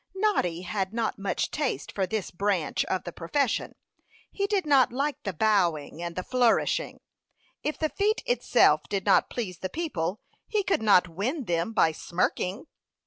Noddy 0.15 0.63
had 0.63 0.95
not 0.95 1.19
much 1.19 1.51
taste 1.51 1.91
for 1.91 2.07
this 2.07 2.31
branch 2.31 2.83
of 2.85 3.03
the 3.03 3.11
profession. 3.11 3.75
He 4.31 4.47
did 4.47 4.65
not 4.65 4.91
like 4.91 5.21
the 5.21 5.31
bowing 5.31 6.01
and 6.01 6.15
the 6.15 6.23
flourishing. 6.23 7.01
If 7.61 7.77
the 7.77 7.89
feat 7.89 8.23
itself 8.25 8.81
did 8.89 9.05
not 9.05 9.29
please 9.29 9.59
the 9.59 9.69
people, 9.69 10.19
he 10.47 10.63
could 10.63 10.81
not 10.81 11.07
win 11.07 11.45
them 11.45 11.71
by 11.71 11.91
smirking. 11.91 12.65